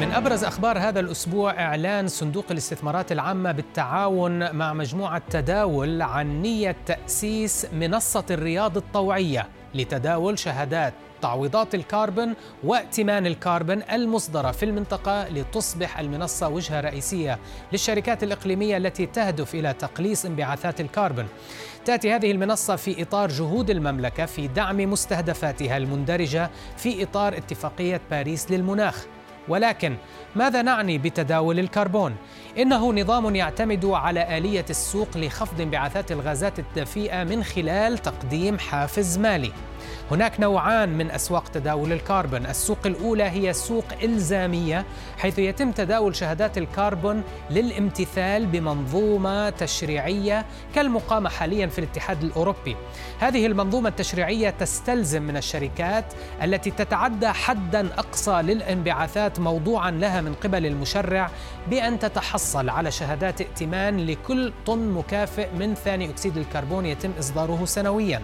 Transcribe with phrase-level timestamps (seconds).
[0.00, 6.76] من أبرز أخبار هذا الأسبوع إعلان صندوق الاستثمارات العامة بالتعاون مع مجموعة تداول عن نية
[6.86, 12.34] تأسيس منصة الرياض الطوعية لتداول شهادات تعويضات الكربون
[12.64, 17.38] وائتمان الكربون المصدرة في المنطقة لتصبح المنصة وجهة رئيسية
[17.72, 21.28] للشركات الإقليمية التي تهدف إلى تقليص انبعاثات الكربون
[21.84, 28.50] تأتي هذه المنصة في إطار جهود المملكة في دعم مستهدفاتها المندرجة في إطار اتفاقية باريس
[28.50, 29.06] للمناخ.
[29.50, 29.96] ولكن
[30.36, 32.16] ماذا نعني بتداول الكربون؟
[32.58, 39.52] إنه نظام يعتمد على آلية السوق لخفض انبعاثات الغازات الدفيئة من خلال تقديم حافز مالي.
[40.10, 42.46] هناك نوعان من أسواق تداول الكربون.
[42.46, 44.84] السوق الأولى هي سوق إلزامية
[45.18, 52.76] حيث يتم تداول شهادات الكربون للامتثال بمنظومة تشريعية كالمقامة حاليا في الاتحاد الأوروبي.
[53.18, 56.04] هذه المنظومة التشريعية تستلزم من الشركات
[56.42, 61.30] التي تتعدى حدا أقصى للانبعاثات موضوعا لها من قبل المشرع
[61.70, 68.20] بأن تتحصل على شهادات ائتمان لكل طن مكافئ من ثاني أكسيد الكربون يتم إصداره سنوياً.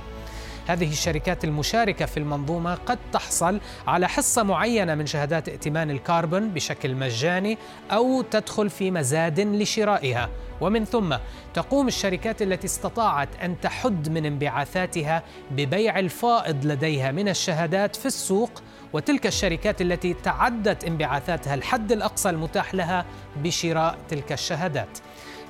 [0.67, 6.95] هذه الشركات المشاركة في المنظومة قد تحصل على حصة معينة من شهادات ائتمان الكربون بشكل
[6.95, 7.59] مجاني
[7.91, 10.28] أو تدخل في مزاد لشرائها.
[10.61, 11.17] ومن ثم
[11.55, 18.62] تقوم الشركات التي استطاعت أن تحد من انبعاثاتها ببيع الفائض لديها من الشهادات في السوق
[18.92, 23.05] وتلك الشركات التي تعدت انبعاثاتها الحد الأقصى المتاح لها
[23.37, 24.98] بشراء تلك الشهادات.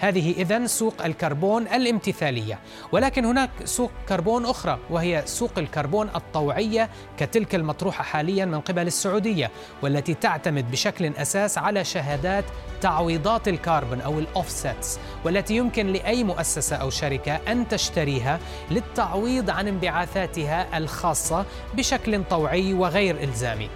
[0.01, 2.59] هذه إذن سوق الكربون الامتثالية.
[2.93, 9.51] ولكن هناك سوق كربون أخرى وهي سوق الكربون الطوعية كتلك المطروحة حاليا من قبل السعودية
[9.83, 12.45] والتي تعتمد بشكل أساس على شهادات
[12.81, 18.41] تعويضات الكربون أو ال offsets والتي يمكن لأي مؤسسة أو شركة أن تشتريها
[18.71, 23.71] للتعويض عن انبعاثاتها الخاصة بشكل طوعي وغير إلزامي.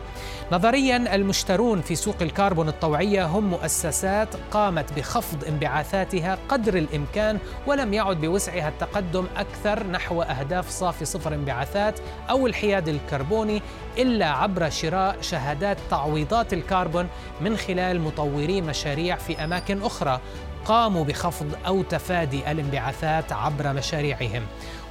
[0.52, 8.20] نظريا المشترون في سوق الكربون الطوعية هم مؤسسات قامت بخفض انبعاثاتها قدر الإمكان ولم يعد
[8.20, 13.62] بوسعها التقدم أكثر نحو أهداف صافي صفر انبعاثات أو الحياد الكربوني
[13.98, 17.08] إلا عبر شراء شهادات تعويضات الكربون
[17.40, 20.20] من خلال مطوري مشاريع في أماكن أخرى.
[20.64, 24.42] قاموا بخفض أو تفادي الانبعاثات عبر مشاريعهم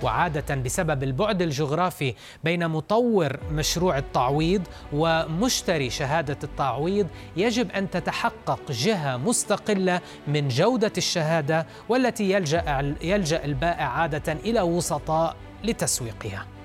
[0.03, 7.07] وعادة بسبب البعد الجغرافي بين مطور مشروع التعويض ومشتري شهادة التعويض
[7.37, 15.35] يجب أن تتحقق جهة مستقلة من جودة الشهادة والتي يلجا يلجأ البائع عادة إلى وسطاء
[15.63, 16.58] لتسويقها.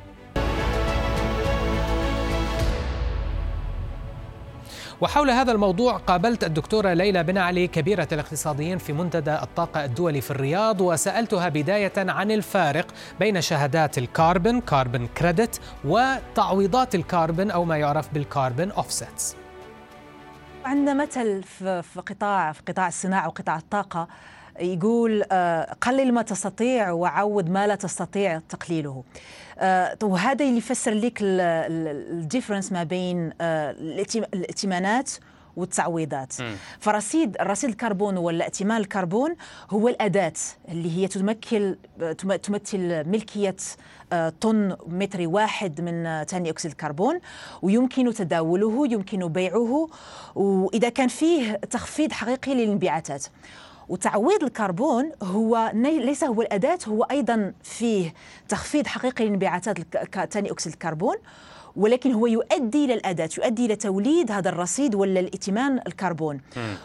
[5.04, 10.30] وحول هذا الموضوع قابلت الدكتورة ليلى بن علي كبيرة الاقتصاديين في منتدى الطاقة الدولي في
[10.30, 12.86] الرياض وسألتها بداية عن الفارق
[13.20, 19.36] بين شهادات الكاربون carbon credit وتعويضات الكاربون أو ما يعرف بال carbon offsets.
[20.64, 21.42] عندنا مثل
[21.82, 24.08] في قطاع في قطاع الصناعة وقطاع الطاقة
[24.60, 29.04] يقول آه، قلل ما تستطيع وعوض ما لا تستطيع تقليله.
[29.58, 33.70] آه، وهذا اللي يفسر لك ال difference ما بين آه،
[34.34, 35.10] الائتمانات
[35.56, 36.42] والتعويضات.
[36.42, 36.54] م.
[36.80, 39.36] فرصيد رصيد الكربون ولا ائتمان الكربون
[39.70, 40.32] هو الأداة
[40.68, 41.78] اللي هي تمثل
[42.42, 43.56] تمثل ملكية
[44.40, 47.20] طن متر واحد من ثاني أكسيد الكربون
[47.62, 49.88] ويمكن تداوله يمكن بيعه
[50.34, 53.26] وإذا كان فيه تخفيض حقيقي للانبعاثات.
[53.88, 58.14] وتعويض الكربون هو ليس هو الأداة هو أيضا فيه
[58.48, 59.78] تخفيض حقيقي لانبعاثات
[60.30, 61.16] ثاني أكسيد الكربون.
[61.76, 66.40] ولكن هو يؤدي إلى الأداة يؤدي إلى توليد هذا الرصيد ولا الائتمان الكربون.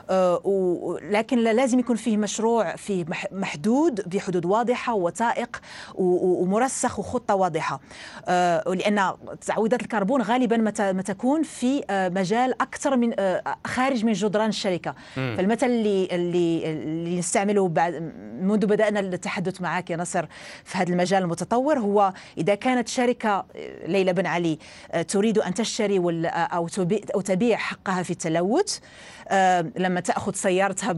[0.09, 5.61] آه لكن لازم يكون فيه مشروع فيه محدود بحدود واضحة وثائق
[5.95, 7.79] ومرسخ وخطة واضحة.
[8.27, 9.13] آه لأن
[9.45, 14.95] تعويضات الكربون غالبا ما تكون في آه مجال أكثر من آه خارج من جدران الشركة.
[15.17, 15.33] مم.
[15.37, 20.25] فالمثل اللي اللي اللي نستعمله بعد منذ بدأنا التحدث معك يا نصر
[20.63, 25.53] في هذا المجال المتطور هو إذا كانت شركة آه، ليلى بن علي آه، تريد أن
[25.53, 26.69] تشتري أو
[27.15, 28.79] أو تبيع حقها في التلوث.
[29.27, 30.95] آه، لما تأخذ سيارتها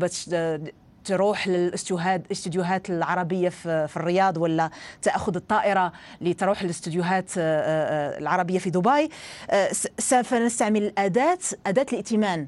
[1.06, 4.70] تروح للاستديوهات العربية في, في الرياض ولا
[5.02, 5.92] تأخذ الطائرة
[6.22, 9.10] لتروح للاستديوهات آه، العربية في دبي.
[10.00, 12.48] سوف نستعمل الاداه أداة الائتمان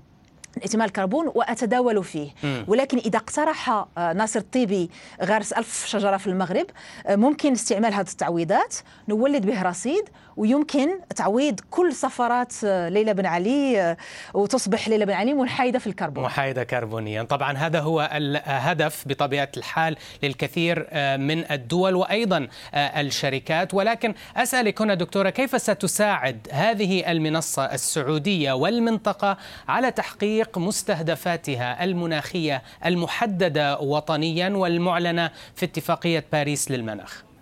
[0.61, 2.29] ائتمان الكربون وأتداول فيه.
[2.43, 2.63] م.
[2.67, 4.89] ولكن إذا اقترح آه، ناصر الطيبي
[5.23, 6.65] غارس ألف شجرة في المغرب
[7.07, 8.75] آه، ممكن استعمال هذه التعويضات.
[9.09, 13.97] نولد به رصيد ويمكن تعويض كل سفرات آه، ليلى بن علي
[14.33, 16.23] وتصبح ليلى بن علي منحيده في الكربون.
[16.23, 17.23] محايده كربونيا.
[17.23, 20.79] طبعا هذا هو الهدف بطبيعة الحال للكثير
[21.17, 23.73] من الدول وأيضا الشركات.
[23.73, 29.37] ولكن أسألك هنا دكتورة كيف ستساعد هذه المنصة السعودية والمنطقة
[29.67, 37.32] على تحقيق مستهدفاتها المناخية المحددة وطنيا والمعلنة في اتفاقية باريس للمناخ؟ آه،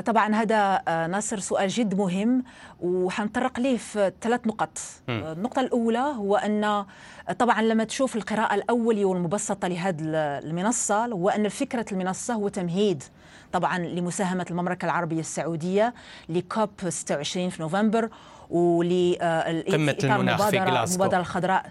[0.00, 2.44] طبعا هذا آه، ناصر سؤال جد مهم
[2.80, 4.78] وحنطرق ليه في ثلاث نقط.
[5.08, 6.84] آه، النقطة الأولى هو أن
[7.38, 9.96] طبعا لما تشوف القراءة الأولية والمبسطة لهذه
[10.44, 13.02] المنصة هو أن فكرة المنصة هو تمهيد
[13.52, 15.94] طبعا لمساهمة المملكة العربية السعودية
[16.28, 18.08] ل COP 26 في نوفمبر
[18.50, 20.94] ولقمة المناخ في جلاسكو.
[21.02, 21.66] المبادرة الخضراء.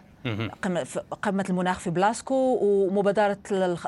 [1.21, 3.37] قمة المناخ في جلاسكو ومبادرة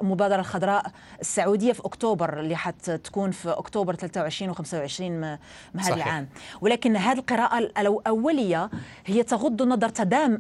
[0.01, 0.92] المبادرة الخضراء
[1.22, 5.38] السعودية في أكتوبر اللي حتكون في أكتوبر 23 و 25 من
[5.80, 6.30] هذا العام
[6.62, 8.69] ولكن هذه القراءة الأولية
[9.06, 9.89] هي تغض النظر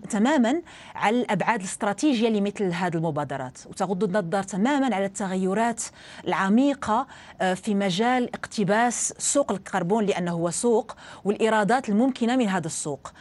[0.09, 0.61] تماما
[0.95, 5.83] على الأبعاد الاستراتيجية لمثل هذه المبادرات وتغض النظر تماما على التغيرات
[6.27, 7.07] العميقة
[7.41, 10.95] آه، في مجال اقتباس سوق الكربون لأنه هو سوق
[11.25, 13.11] والإيرادات الممكنة من هذا السوق.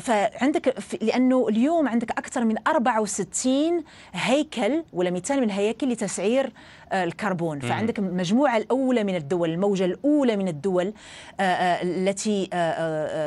[0.00, 7.60] فعندك لأنه اليوم عندك أكثر من 64 هيكل ولا مثال من الهياكل لتسعير آه، الكربون.
[7.60, 10.92] فعندك المجموعة الأولى من الدول الموجة الأولى من الدول
[11.40, 12.48] آه، آه، التي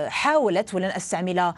[0.09, 1.53] حاولت ولن أستعمل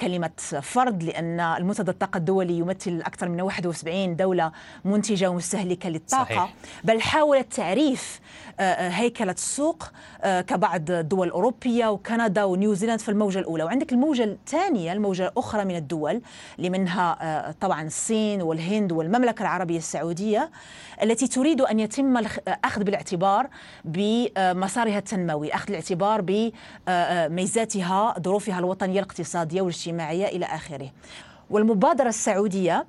[0.00, 0.30] كلمة
[0.62, 4.52] فرض لأن المنتدى الطاقة الدولي يمثل أكثر من 71 دولة
[4.84, 6.24] منتجة ومستهلكة للطاقة.
[6.24, 6.54] صحيح.
[6.84, 8.20] بل حاولت تعريف
[8.60, 9.84] هيكلة السوق
[10.24, 13.64] كبعض الدول الأوروبية وكندا ونيوزيلاند في الموجة الأولى.
[13.64, 16.22] وعندك الموجة الثانية الموجة الأخرى من الدول
[16.58, 20.50] اللي منها طبعا الصين والهند والمملكة العربية السعودية
[21.02, 23.48] التي تريد أن يتم الأخذ بالاعتبار
[23.84, 26.20] بمسارها التنموي أخذ الاعتبار
[26.86, 30.90] بميزاتها ظروفها الوطنية الاقتصادية والاجتماعية إلى آخره.
[31.50, 32.86] والمبادرة السعودية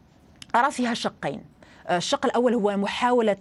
[0.56, 1.44] أرى فيها شقين.
[1.92, 3.38] الشق الأول هو محاولة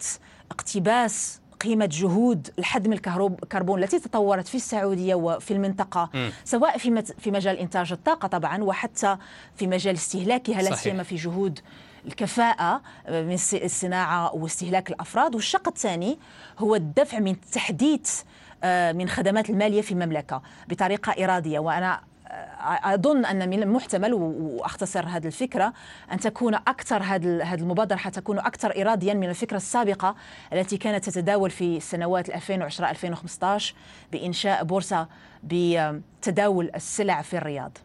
[0.51, 6.31] اقتباس قيمة جهود الحد من الكربون التي تطورت في السعودية وفي المنطقة م.
[6.45, 9.17] سواء في في مجال إنتاج الطاقة طبعا وحتى
[9.57, 11.61] في مجال استهلاكها لا سيما في جهود
[12.07, 15.35] الكفاءة من الصناعة واستهلاك الأفراد.
[15.35, 16.19] والشق الثاني
[16.59, 18.23] هو الدفع من تحديث
[18.65, 21.59] آه، من خدمات المالية في المملكة بطريقة إرادية.
[21.59, 25.73] وأنا آه، أظن أن من المحتمل وأختصر هذه الفكرة
[26.13, 30.15] أن تكون أكثر هذه المبادرة حتكون أكثر اراديا من الفكرة السابقة
[30.53, 33.75] التي كانت تتداول في سنوات 2010 2015
[34.13, 35.09] بإنشاء بورصة
[35.43, 37.79] بتداول السلع في الرياض.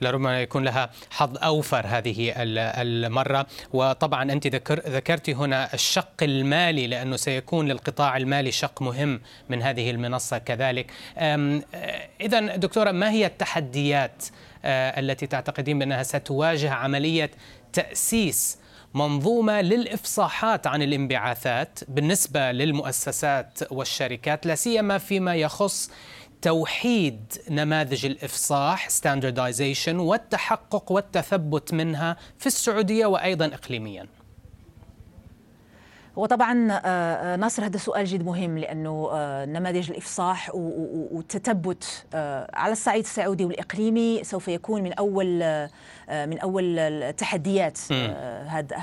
[0.00, 7.16] لربما يكون لها حظ أوفر هذه المرة وطبعا أنت ذكر ذكرتي هنا الشق المالي لأنه
[7.16, 10.90] سيكون للقطاع المالي شق مهم من هذه المنصة كذلك.
[12.20, 14.24] اذا دكتورة ما هي التحديات
[14.64, 17.30] آه، التي تعتقدين بأنها ستواجه عملية
[17.72, 18.58] تأسيس
[18.94, 25.90] منظومة للإفصاحات عن الانبعاثات بالنسبة للمؤسسات والشركات لا سيما فيما يخص
[26.42, 34.06] توحيد نماذج الإفصاح standardization والتحقق والتثبت منها في السعودية وأيضا اقليميا.
[36.16, 42.04] وطبعا آه، آه، ناصر هذا سؤال جد مهم لأنه آه، نماذج الإفصاح والتثبت
[42.54, 45.68] على الصعيد السعودي والإقليمي سوف يكون من أول
[46.10, 47.78] من أول التحديات
[48.46, 48.76] هذا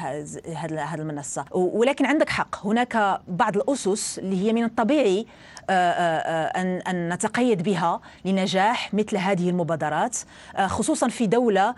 [0.55, 1.45] هذه المنصة.
[1.51, 5.25] ولكن عندك حق هناك بعض الأسس اللي هي من الطبيعي
[5.69, 10.17] أن أن نتقيد بها لنجاح مثل هذه المبادرات
[10.65, 11.75] خصوصا في دولة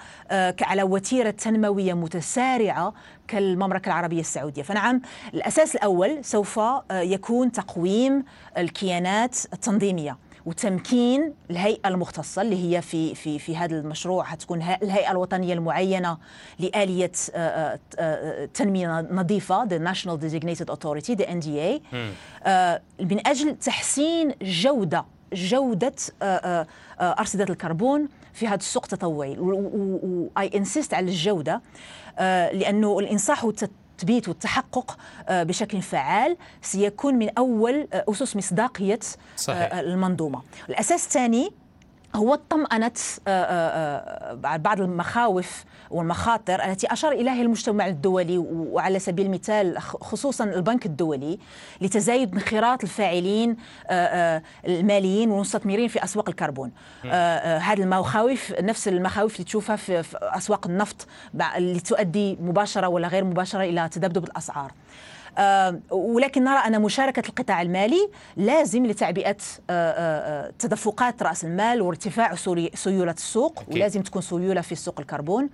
[0.61, 2.93] على وتيرة تنموية متسارعة
[3.31, 4.61] كالمملكة العربية السعودية.
[4.61, 5.01] فنعم
[5.33, 6.59] الأساس الأول سوف
[6.91, 8.23] يكون تقويم
[8.57, 14.23] الكيانات التنظيمية وتمكين الهيئة المختصة اللي هي في في في هذا المشروع.
[14.23, 16.17] حتكون الهيئة الوطنية المعينة
[16.59, 17.11] لآلية
[18.53, 21.81] تنمية نظيفة the National Designated Authority the NDA
[22.99, 25.95] من أجل تحسين جوده جودة
[27.01, 29.37] أرصدة الكربون في هذا السوق التطوعي.
[29.39, 31.61] و I insist على الجودة.
[32.53, 33.43] لأنه الإنصاح
[34.01, 34.97] التثبيت والتحقق
[35.29, 38.99] آه، بشكل فعال سيكون من أول آه، أسس مصداقية
[39.37, 39.73] صحيح.
[39.73, 41.51] آه، المنظومة الأساس الثاني
[42.15, 42.97] هو طمأنت
[44.57, 51.39] بعض المخاوف والمخاطر التي أشار إليها المجتمع الدولي وعلى سبيل المثال خصوصا البنك الدولي
[51.81, 53.57] لتزايد انخراط الفاعلين
[54.67, 56.71] الماليين والمستثمرين في أسواق الكربون.
[57.03, 61.07] هذه المخاوف نفس المخاوف اللي تشوفها في أسواق النفط
[61.57, 64.71] اللي تؤدي مباشرة ولا غير مباشرة إلى تذبذب الأسعار.
[64.71, 65.20] آه،
[65.91, 69.37] ولكن نرى أن مشاركة القطاع المالي لازم لتعبئة
[69.69, 72.35] آه، آه، تدفقات رأس المال وارتفاع
[72.73, 73.63] سيولة السوق.
[73.67, 75.49] ولازم تكون سيولة في سوق الكربون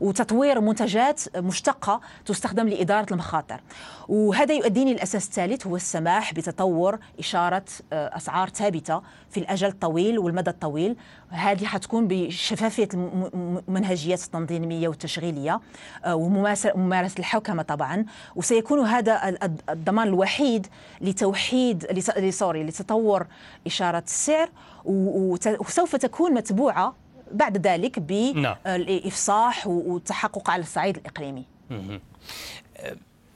[0.00, 3.60] وتطوير منتجات مشتقة تستخدم لإدارة المخاطر.
[4.08, 10.96] وهذا يؤديني الأساس الثالث هو السماح بتطور إشارة أسعار ثابتة في الأجل الطويل والمدى الطويل.
[11.30, 15.60] هذه حتكون بشفافية المنهجيات التنظيمية والتشغيلية
[16.06, 18.04] وممارسة الحوكمة طبعا.
[18.36, 19.21] وسيكون هذا
[19.70, 20.66] الضمان الوحيد
[21.00, 21.98] لتوحيد
[22.30, 23.26] سوري لتطور
[23.66, 24.48] إشارة السعر
[24.84, 26.94] وسوف تكون متبوعة
[27.32, 29.76] بعد ذلك بالإفصاح نعم.
[29.76, 31.44] والتحقق على الصعيد الإقليمي.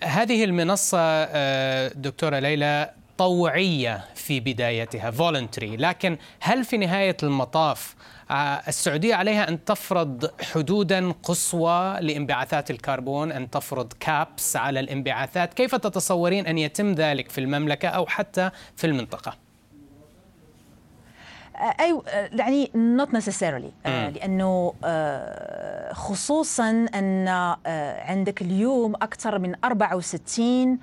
[0.02, 5.80] هذه المنصة آه، دكتورة ليلى طوعية في بدايتها voluntary.
[5.80, 8.15] لكن هل في نهاية المطاف آه،
[8.68, 16.46] السعودية عليها أن تفرض حدودا قصوى لانبعاثات الكربون أن تفرض كابس على الانبعاثات كيف تتصورين
[16.46, 19.36] أن يتم ذلك في المملكة أو حتى في المنطقة؟
[21.56, 24.74] آه، أي آه، يعني not necessarily لأنه
[25.92, 27.28] خصوصا أن
[28.08, 30.78] عندك اليوم أكثر من 64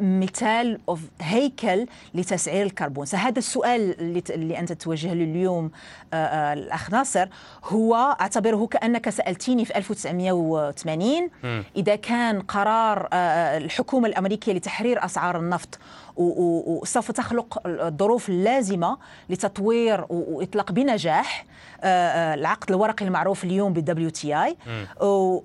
[0.00, 3.04] مثال اوف هيكل لتسعير الكربون.
[3.04, 5.70] فهذا السؤال اللي, اللي أنت توجه له اليوم
[6.12, 7.28] آه، آه، الأخ ناصر
[7.64, 11.30] هو أعتبره كأنك سألتيني في 1980
[11.76, 15.78] إذا كان قرار آه، الحكومة الأمريكية لتحرير أسعار النفط
[16.20, 18.98] وسوف تخلق الظروف اللازمة
[19.28, 21.44] لتطوير وإطلاق بنجاح
[21.84, 24.56] العقد الورقي المعروف اليوم بال WTI by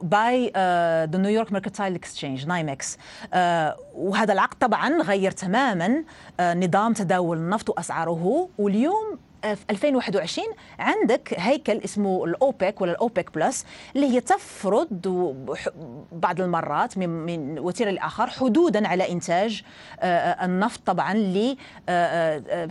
[0.02, 0.52] the
[1.12, 2.98] New York Mercantile Exchange NYMEX
[3.96, 6.04] وهذا العقد طبعا غير تماما
[6.40, 8.50] آه، نظام تداول النفط وأسعاره.
[8.58, 9.18] واليوم
[9.54, 10.48] في 2021
[10.80, 14.88] عندك هيكل اسمه الأوبك ولا الأوبك بلس اللي هي تفرض
[16.12, 19.64] بعض المرات من من وتيرة لآخر حدودا على إنتاج
[20.00, 21.58] آه، آه، النفط طبعا ل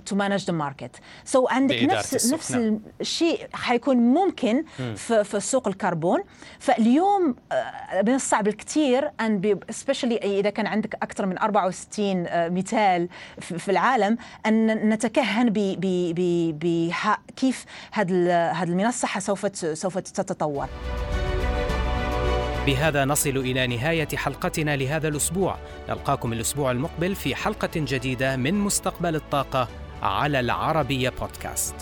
[0.07, 2.81] to manage the market so عندك نفس نفس نعم.
[3.01, 4.65] الشيء حيكون ممكن
[4.97, 6.21] في, في سوق الكربون.
[6.59, 13.09] فاليوم آه، من الصعب الكثير أن especially إذا كان عندك أكثر من 64 مثال
[13.41, 14.17] في العالم
[14.47, 20.67] أن نتكهن ب بكيف هذه المنصة سوف سوف تتطور.
[22.67, 25.57] بهذا نصل إلى نهاية حلقتنا لهذا الأسبوع.
[25.89, 29.69] نلقاكم الأسبوع المقبل في حلقة جديدة من مستقبل الطاقة
[30.03, 31.75] على العربية بودكاست.